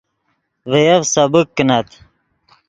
ڤے 0.69 0.79
یف 0.87 1.03
سبک 1.15 1.45
کینت 1.55 1.87